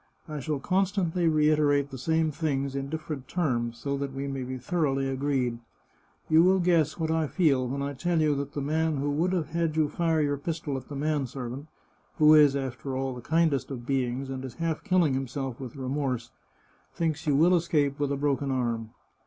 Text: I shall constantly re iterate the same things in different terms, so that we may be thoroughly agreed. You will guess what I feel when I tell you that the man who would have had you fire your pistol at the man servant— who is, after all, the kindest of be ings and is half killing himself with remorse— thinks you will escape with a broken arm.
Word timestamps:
I 0.27 0.39
shall 0.39 0.57
constantly 0.59 1.27
re 1.27 1.49
iterate 1.49 1.91
the 1.91 1.97
same 1.99 2.31
things 2.31 2.75
in 2.75 2.89
different 2.89 3.27
terms, 3.27 3.77
so 3.77 3.97
that 3.97 4.13
we 4.15 4.25
may 4.27 4.41
be 4.41 4.57
thoroughly 4.57 5.07
agreed. 5.07 5.59
You 6.27 6.43
will 6.43 6.57
guess 6.59 6.97
what 6.97 7.11
I 7.11 7.27
feel 7.27 7.67
when 7.67 7.83
I 7.83 7.93
tell 7.93 8.19
you 8.19 8.33
that 8.37 8.53
the 8.53 8.63
man 8.63 8.95
who 8.97 9.11
would 9.11 9.31
have 9.31 9.49
had 9.49 9.75
you 9.75 9.89
fire 9.89 10.19
your 10.19 10.37
pistol 10.39 10.75
at 10.75 10.87
the 10.87 10.95
man 10.95 11.27
servant— 11.27 11.67
who 12.17 12.33
is, 12.33 12.55
after 12.55 12.97
all, 12.97 13.13
the 13.13 13.21
kindest 13.21 13.69
of 13.69 13.85
be 13.85 14.03
ings 14.07 14.27
and 14.31 14.43
is 14.43 14.55
half 14.55 14.83
killing 14.83 15.13
himself 15.13 15.59
with 15.59 15.75
remorse— 15.75 16.31
thinks 16.95 17.27
you 17.27 17.35
will 17.35 17.55
escape 17.55 17.99
with 17.99 18.11
a 18.11 18.17
broken 18.17 18.49
arm. 18.49 18.89